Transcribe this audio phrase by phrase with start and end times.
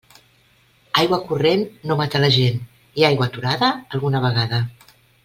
[1.01, 2.57] Aigua corrent no mata la gent
[3.03, 4.63] i aigua aturada alguna vegada.